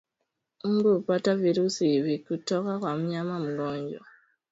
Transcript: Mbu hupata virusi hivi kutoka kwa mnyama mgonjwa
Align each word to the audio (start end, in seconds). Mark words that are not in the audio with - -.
Mbu 0.63 0.93
hupata 0.93 1.35
virusi 1.35 1.87
hivi 1.87 2.19
kutoka 2.19 2.79
kwa 2.79 2.97
mnyama 2.97 3.39
mgonjwa 3.39 4.01